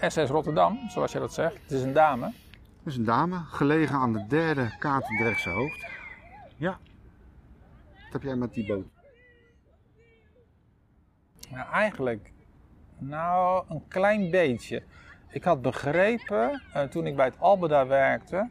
[0.00, 1.62] SS Rotterdam, zoals je dat zegt.
[1.62, 2.32] Het is een dame.
[2.82, 5.86] Dat is een dame, gelegen aan de derde Katendrechtse hoofd.
[6.56, 6.78] Ja.
[7.92, 8.86] Wat heb jij met die boot?
[11.50, 12.32] Nou, eigenlijk,
[12.98, 14.82] nou, een klein beetje.
[15.28, 18.50] Ik had begrepen, eh, toen ik bij het Albeda werkte,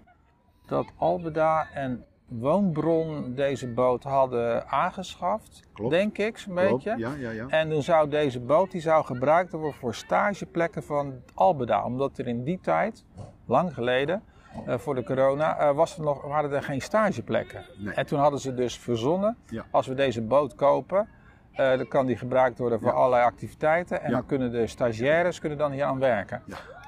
[0.66, 5.64] dat Albeda en Woonbron deze boot hadden aangeschaft.
[5.74, 5.92] Klopt.
[5.92, 6.94] Denk ik, zo'n beetje.
[6.98, 7.46] Ja, ja, ja.
[7.48, 11.86] En toen zou deze boot die zou gebruikt worden voor stageplekken van Albeda.
[11.86, 13.06] Omdat er in die tijd,
[13.46, 14.24] lang geleden,
[14.66, 17.66] eh, voor de corona, eh, was er nog, waren er geen stageplekken.
[17.78, 17.94] Nee.
[17.94, 19.66] En toen hadden ze dus verzonnen, Ja.
[19.72, 21.08] als we deze boot kopen,
[21.52, 24.02] eh, dan kan die gebruikt worden voor allerlei activiteiten.
[24.02, 26.42] En dan kunnen de stagiaires kunnen dan hier aan werken.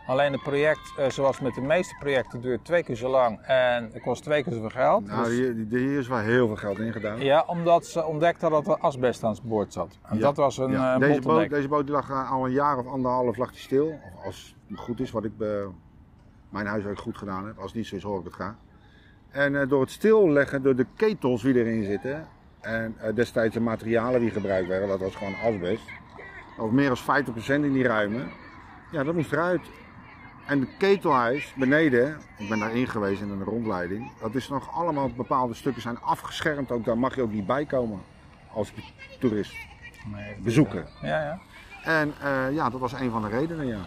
[0.08, 3.90] Alleen het project, eh, zoals met de meeste projecten, duurt twee keer zo lang en
[3.94, 5.06] het kost twee keer zoveel geld.
[5.06, 7.20] Nou, Dus- hier, hier is wel heel veel geld in gedaan.
[7.20, 9.98] ja, omdat ze ontdekten dat er asbest aan boord zat.
[10.04, 10.22] En Ja.
[10.22, 12.88] dat was een Ja, eh, deze, boot, deze boot lag eh, al een jaar of
[12.88, 13.88] anderhalf lag die stil.
[13.88, 15.64] Of als het goed is, wat ik bij
[16.50, 17.56] mijn huiswerk goed gedaan heb.
[17.58, 18.56] Als het niet zo is, hoor ik het graag.
[19.32, 22.28] En door het stilleggen, door de ketels die erin zitten.
[22.62, 25.84] En destijds de materialen die gebruikt werden, dat was gewoon asbest.
[26.60, 28.30] Of meer dan 50% in die ruimen.
[28.92, 29.62] Ja, dat moest eruit.
[30.46, 34.12] En de ketelhuis beneden, ik ben daarin geweest in een rondleiding.
[34.22, 36.72] Dat is nog allemaal bepaalde stukken zijn afgeschermd.
[36.72, 38.00] Ook daar mag je ook niet bij komen
[38.54, 38.74] als
[39.20, 39.56] toerist.
[40.14, 40.88] Nee, bezoeken.
[41.02, 41.40] Ja, ja.
[41.84, 43.80] En eh, ja, dat was een van de redenen, ja.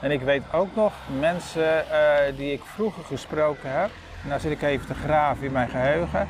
[0.00, 3.90] En ik weet ook nog mensen eh, die ik vroeger gesproken heb.
[4.24, 6.28] Nou zit ik even te graven in mijn geheugen.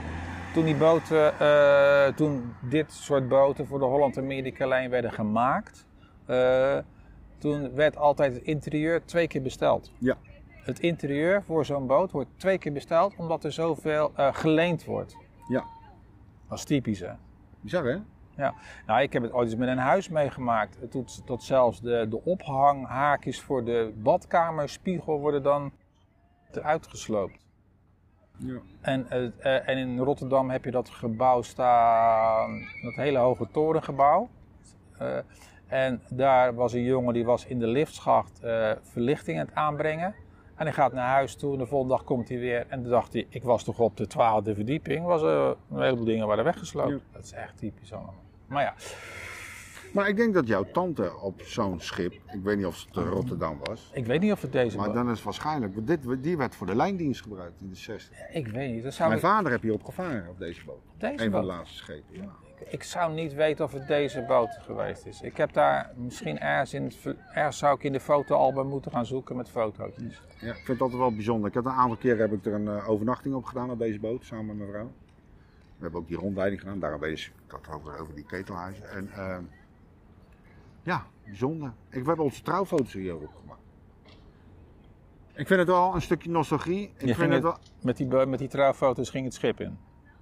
[0.52, 5.86] Toen die boten, eh, toen dit soort boten voor de Holland Amerika lijn werden gemaakt.
[7.38, 9.92] Toen werd altijd het interieur twee keer besteld.
[9.98, 10.16] Ja.
[10.48, 15.16] Het interieur voor zo'n boot wordt twee keer besteld omdat er zoveel eh, geleend wordt.
[15.48, 15.64] Ja.
[16.48, 17.12] Dat is typisch hè.
[17.60, 17.98] Bizar, hè?
[18.36, 18.54] Ja,
[18.86, 20.90] nou ik heb het ooit eens met een huis meegemaakt.
[20.90, 25.72] Tot, tot zelfs de, de ophanghaakjes voor de badkamerspiegel worden dan
[26.52, 27.46] eruit gesloopt.
[28.36, 28.58] Ja.
[28.80, 34.28] En, eh, en in Rotterdam heb je dat gebouw staan, dat hele hoge torengebouw.
[34.98, 35.18] Eh,
[35.68, 40.14] en daar was een jongen die was in de liftschacht eh, verlichting aan het aanbrengen.
[40.56, 42.66] En hij gaat naar huis toe en de volgende dag komt hij weer.
[42.68, 45.04] En toen dacht hij, ik was toch op de twaalfde verdieping.
[45.04, 46.90] Was, er een heleboel dingen waren weggesloopt.
[46.90, 46.98] Ja.
[47.12, 48.14] Dat is echt typisch allemaal.
[48.46, 48.74] Maar ja,
[49.92, 53.58] Maar ik denk dat jouw tante op zo'n schip, ik weet niet of het Rotterdam
[53.64, 54.94] was, ik weet niet of het deze maar was.
[54.94, 58.16] dan is het waarschijnlijk, want dit, die werd voor de lijndienst gebruikt in de 60.
[58.32, 58.82] Ik weet niet.
[58.82, 60.80] Dat zou Mijn ik, vader heb hier op gevaren op deze boot.
[60.98, 61.56] deze een van de boot?
[61.56, 62.28] laatste schepen, ja.
[62.66, 65.20] Ik zou niet weten of het deze boot geweest is.
[65.20, 69.06] Ik heb daar misschien ergens in het, ergens zou ik in de fotoalbum moeten gaan
[69.06, 69.92] zoeken met foto's.
[70.40, 70.54] ja.
[70.54, 71.48] Ik vind altijd wel bijzonder.
[71.48, 73.98] Ik heb een aantal keren heb ik er een eh, overnachting op gedaan op deze
[73.98, 74.90] boot, samen met mijn vrouw.
[75.76, 78.90] We hebben ook die rondleiding gedaan, daarom had het over, over die ketelhuizen.
[78.90, 79.42] En ehm,
[80.82, 81.72] ja, bijzonder.
[81.88, 83.60] Ik heb onze trouwfoto's hier ook gemaakt.
[85.34, 86.92] Ik vind het wel een stukje nostalgie.
[86.96, 87.56] Ik Je vind het wel...
[87.82, 89.78] Met die, met die trouwfoto's ging het schip in.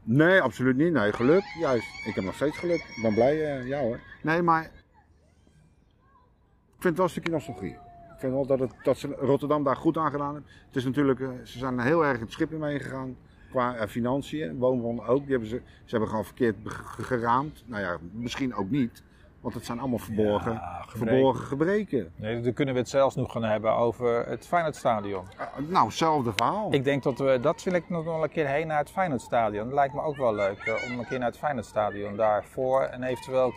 [0.08, 0.92] Nee, absoluut niet.
[0.92, 1.42] Nee, geluk.
[1.58, 2.06] Juist.
[2.06, 2.80] Ik heb nog steeds geluk.
[2.96, 3.58] Ik ben blij.
[3.58, 4.00] eh ja hoor.
[4.22, 4.62] Nee, maar.
[4.62, 4.70] Ik
[6.82, 7.72] vind het wel een stukje nostalgie.
[8.14, 10.50] Ik vind wel dat, het, dat ze Rotterdam daar goed aan gedaan hebben.
[10.66, 13.16] Het is natuurlijk, eh, ze zijn heel erg het schip in meegegaan.
[13.50, 14.58] Qua eh, financiën.
[14.58, 15.20] Woonbron ook.
[15.20, 16.56] Die hebben ze, ze hebben gewoon verkeerd
[17.00, 17.64] geraamd.
[17.66, 19.02] Nou ja, misschien ook niet.
[19.46, 21.14] Want het zijn allemaal verborgen, Ja, gebreken.
[21.14, 22.12] verborgen gebreken.
[22.16, 25.24] Nee, dan kunnen we het zelfs nog gaan hebben over het Feyenoordstadion.
[25.38, 26.72] Eh, nou, hetzelfde verhaal.
[26.72, 29.64] Ik denk dat we, dat wil ik nog wel een keer heen naar het Feyenoordstadion.
[29.64, 32.80] Dat lijkt me ook wel leuk eh, om een keer naar het Feyenoordstadion daarvoor.
[32.82, 33.52] En eventueel,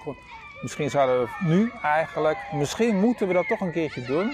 [0.62, 4.32] misschien zouden we nu eigenlijk, misschien moeten we dat toch een keertje doen.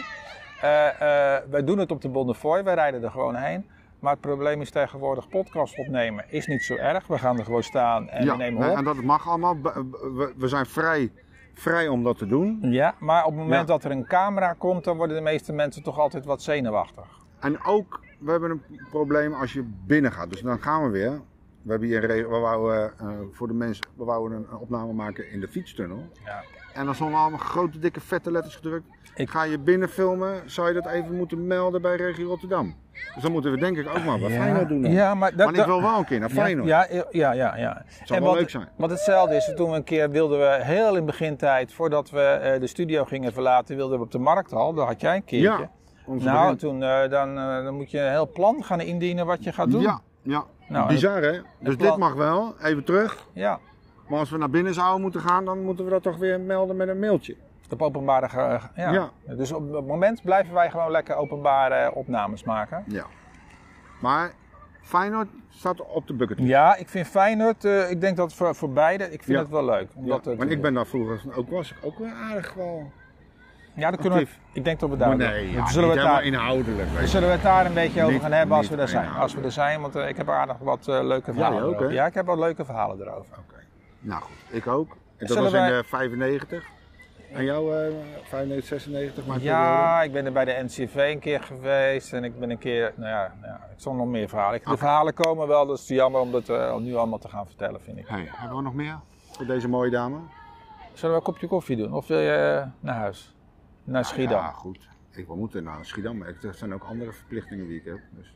[0.61, 3.69] Eh, eh, wij doen het op de Bonnefoy, wij rijden er gewoon heen.
[3.99, 7.07] Maar het probleem is tegenwoordig podcast opnemen is niet zo erg.
[7.07, 8.77] We gaan er gewoon staan en we nemen op.
[8.77, 9.57] en dat mag allemaal.
[10.37, 11.11] We zijn vrij,
[11.59, 12.57] vrij om dat te doen.
[12.61, 13.73] Ja, maar op het moment Ja.
[13.73, 17.05] dat er een camera komt, dan worden de meeste mensen toch altijd wat zenuwachtig.
[17.39, 20.29] En ook, we hebben een probleem als je binnen gaat.
[20.29, 21.21] Dus dan gaan we weer.
[21.65, 24.93] We hebben hier een we wouden, eh, voor de mensen, we wouden een, een opname
[24.93, 26.03] maken in de fietstunnel.
[26.25, 26.43] Ja.
[26.73, 28.85] En dan stonden allemaal grote, dikke, vette letters gedrukt.
[29.15, 32.75] Ik- Ga je binnen filmen, zou je dat even moeten melden bij Regio Rotterdam.
[33.13, 34.81] Dus dan moeten we denk ik ook maar bij Feyenoord doen.
[34.81, 34.91] dan.
[34.91, 36.67] Ja, maar, dat, maar ik wil wel een keer naar Feyenoord.
[36.67, 37.57] Ja, ja, ja, ja.
[37.57, 37.81] ja.
[37.85, 38.67] Het zou wel wat, leuk zijn.
[38.77, 42.59] Wat hetzelfde is, toen we een keer wilden we heel in begintijd, voordat we eh,
[42.59, 44.73] de studio gingen verlaten, wilden we op de markthal.
[44.73, 45.69] Daar had jij een keertje.
[46.07, 49.43] Ja, nou, begin- toen, eh, dan, dan moet je een heel plan gaan indienen wat
[49.43, 49.81] je gaat doen.
[49.81, 50.43] Ja, ja.
[50.67, 51.39] Nou, Bizar hè?
[51.59, 53.27] Dus dit mag wel, even terug.
[53.33, 53.59] Ja,
[54.07, 56.75] Maar als we naar binnen zouden moeten gaan, dan moeten we dat toch weer melden
[56.75, 57.35] met een mailtje.
[57.69, 58.29] op openbare.
[58.29, 58.91] ge- ja.
[58.91, 59.09] Ja.
[59.35, 62.83] Dus op het moment blijven wij gewoon lekker openbare opnames maken.
[62.87, 63.05] Ja.
[64.01, 64.31] Maar
[64.81, 66.49] Feyenoord staat op de bucketlist.
[66.49, 69.39] Ja, ik vind Feyenoord, eh, ik denk dat voor, voor beide, ik vind Ja.
[69.43, 69.87] het wel leuk.
[69.93, 72.91] Ja, Omdat het, want ik ben daar vroeger ook was ik ook wel aardig wel.
[73.75, 75.15] Ja, dan kunnen we, ik denk dat we daar.
[75.17, 76.89] nee, ja, zullen, we daar inhoudelijk.
[77.03, 79.09] zullen we het daar een beetje over gaan hebben als we er zijn?
[79.09, 81.87] Als we er zijn, want eh, ik heb aardig wat eh, leuke verhalen ook, erover.
[81.87, 81.93] hè?
[81.93, 83.37] Ja, ik heb wat leuke verhalen erover.
[83.37, 83.55] Oké.
[83.99, 84.97] Nou goed, ik ook.
[85.17, 86.63] En dat was in de 95.
[87.33, 87.93] En jou eh
[88.23, 89.25] 95, 96?
[89.25, 92.57] Maar Ja, ik ben er bij de NCV een keer geweest en ik ben een
[92.57, 94.59] keer, nou ja, nou ja ik zal nog meer verhalen.
[94.63, 97.45] De verhalen komen wel, dus het is jammer om dat eh, nu allemaal te gaan
[97.45, 98.07] vertellen, vind ik.
[98.07, 98.99] Hey, hebben we nog meer
[99.31, 100.17] voor deze mooie dame?
[100.93, 103.35] Zullen we een kopje koffie doen of wil je naar huis?
[103.85, 104.37] Naar Schiedam?
[104.37, 104.87] Ja, goed.
[105.11, 107.99] Ik wil moeten naar Schiedam, maar er zijn ook andere verplichtingen die ik heb.
[108.11, 108.35] Dus,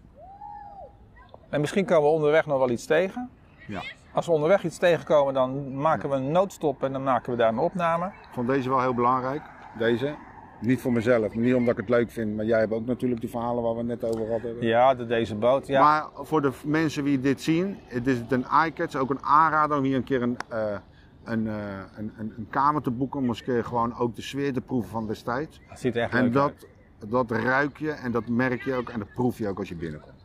[1.49, 3.29] En misschien komen we onderweg nog wel iets tegen.
[3.67, 3.81] ja.
[4.13, 7.49] Als we onderweg iets tegenkomen, dan maken we een noodstop en dan maken we daar
[7.49, 8.05] een opname.
[8.05, 9.41] Ik vond deze wel heel belangrijk.
[9.77, 10.15] Deze.
[10.61, 13.29] Niet voor mezelf, niet omdat ik het leuk vind, maar jij hebt ook natuurlijk die
[13.29, 14.61] verhalen waar we het net over hadden.
[14.61, 15.67] Ja, de, deze boot.
[15.67, 15.81] Ja.
[15.81, 19.83] Maar voor de mensen die dit zien, het is een eye-catch, ook een aanrader om
[19.83, 20.77] hier een keer een, eh,
[21.23, 21.55] een, eh,
[21.97, 23.19] een, een, een kamer te boeken.
[23.19, 25.61] Om eens een keer gewoon ook de sfeer te proeven van destijds.
[25.67, 26.53] Het ziet er echt En leuk dat,
[27.01, 27.11] uit.
[27.11, 29.75] dat ruik je en dat merk je ook en dat proef je ook als je
[29.75, 30.23] binnenkomt.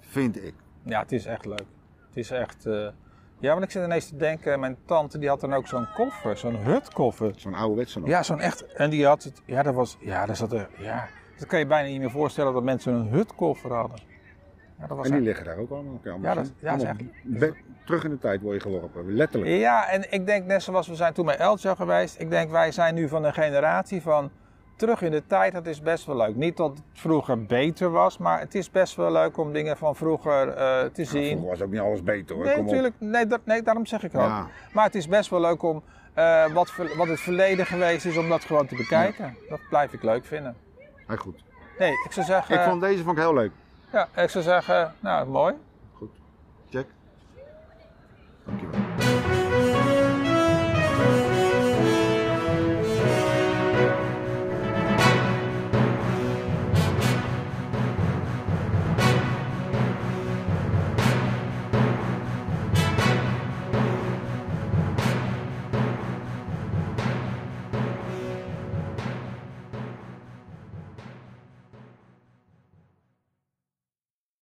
[0.00, 0.54] Vind ik.
[0.82, 1.66] Ja, het is echt leuk.
[2.06, 2.66] Het is echt...
[2.66, 2.88] eh,
[3.38, 6.36] Ja, want ik zit ineens te denken, mijn tante die had dan ook zo'n koffer,
[6.36, 7.32] zo'n hutkoffer.
[7.36, 8.08] Zo'n ouderwetse nog.
[8.08, 8.62] Ja, zo'n echt.
[8.72, 9.42] En die had het.
[9.46, 9.96] Ja, dat was.
[10.00, 10.68] Ja, daar zat er.
[10.78, 11.08] Ja,
[11.38, 13.98] dat kan je bijna niet meer voorstellen dat mensen een hutkoffer hadden.
[14.80, 16.00] Ja, dat was En die liggen daar ook allemaal.
[16.22, 16.96] Ja, dat- ja, Allemaal
[17.84, 19.52] terug in de tijd word je geworpen, letterlijk.
[19.60, 22.20] Ja, en ik denk net zoals we zijn toen bij Eltje geweest.
[22.20, 24.30] Ik denk wij zijn nu van een generatie van
[24.76, 25.52] terug in de tijd.
[25.52, 26.36] Dat is best wel leuk.
[26.36, 29.96] Niet dat het vroeger beter was, maar het is best wel leuk om dingen van
[29.96, 31.26] vroeger eh, te Ja, zien.
[31.30, 32.44] vroeger was ook niet alles beter hoor.
[32.44, 32.94] Nee, Kom natuurlijk.
[32.98, 34.46] Nee, dat, nee, daarom zeg ik ook.
[34.72, 35.82] Maar het is best wel leuk om
[36.14, 39.36] eh, wat, wat het verleden geweest is, om dat gewoon te bekijken.
[39.48, 40.56] Dat blijf ik leuk vinden.
[41.06, 41.44] Heel goed.
[41.78, 42.54] Nee, ik zou zeggen.
[42.54, 43.50] Ik vond deze vond ik heel leuk.
[43.92, 45.54] Ja, ik zou zeggen, nou, mooi.
[45.92, 46.10] Goed.
[46.70, 46.86] Check.